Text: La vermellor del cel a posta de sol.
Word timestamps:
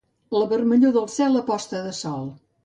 La 0.35 0.45
vermellor 0.53 0.95
del 0.95 1.05
cel 1.17 1.37
a 1.43 1.45
posta 1.51 1.83
de 1.91 1.93
sol. 2.01 2.27